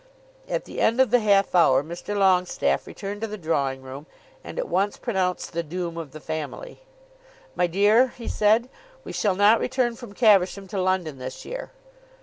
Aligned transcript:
At 0.49 0.65
the 0.65 0.81
end 0.81 0.99
of 0.99 1.11
the 1.11 1.19
half 1.19 1.53
hour 1.53 1.83
Mr. 1.83 2.17
Longestaffe 2.17 2.87
returned 2.87 3.21
to 3.21 3.27
the 3.27 3.37
drawing 3.37 3.83
room, 3.83 4.07
and 4.43 4.57
at 4.57 4.67
once 4.67 4.97
pronounced 4.97 5.53
the 5.53 5.61
doom 5.61 5.95
of 5.95 6.09
the 6.09 6.19
family. 6.19 6.81
"My 7.55 7.67
dear," 7.67 8.07
he 8.07 8.27
said, 8.27 8.67
"we 9.03 9.11
shall 9.11 9.35
not 9.35 9.59
return 9.59 9.95
from 9.95 10.13
Caversham 10.13 10.67
to 10.69 10.81
London 10.81 11.19
this 11.19 11.45
year." 11.45 11.69